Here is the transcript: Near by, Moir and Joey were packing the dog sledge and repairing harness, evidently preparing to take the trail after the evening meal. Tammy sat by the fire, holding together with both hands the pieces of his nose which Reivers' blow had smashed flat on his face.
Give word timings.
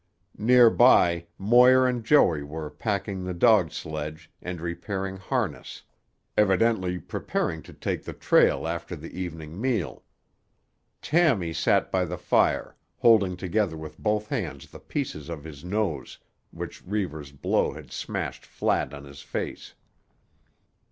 Near 0.39 0.71
by, 0.71 1.27
Moir 1.37 1.85
and 1.85 2.03
Joey 2.03 2.41
were 2.41 2.71
packing 2.71 3.23
the 3.23 3.35
dog 3.35 3.71
sledge 3.71 4.31
and 4.41 4.59
repairing 4.59 5.17
harness, 5.17 5.83
evidently 6.35 6.97
preparing 6.97 7.61
to 7.61 7.71
take 7.71 8.03
the 8.03 8.13
trail 8.13 8.67
after 8.67 8.95
the 8.95 9.15
evening 9.15 9.61
meal. 9.61 10.03
Tammy 11.03 11.53
sat 11.53 11.91
by 11.91 12.05
the 12.05 12.17
fire, 12.17 12.75
holding 12.97 13.37
together 13.37 13.77
with 13.77 13.99
both 13.99 14.25
hands 14.29 14.71
the 14.71 14.79
pieces 14.79 15.29
of 15.29 15.43
his 15.43 15.63
nose 15.63 16.17
which 16.49 16.83
Reivers' 16.83 17.31
blow 17.31 17.73
had 17.73 17.91
smashed 17.91 18.43
flat 18.43 18.95
on 18.95 19.05
his 19.05 19.21
face. 19.21 19.75